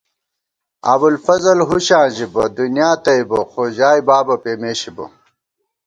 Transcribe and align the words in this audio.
ابُوالفضل 0.93 1.59
ہُݭاں 1.69 2.05
ژِبہ، 2.15 2.43
دُنیا 2.57 2.89
تئیبہ 3.03 3.39
خو 3.51 3.63
ژائےبابہ 3.77 4.35
پېمېشِبہ 4.43 5.05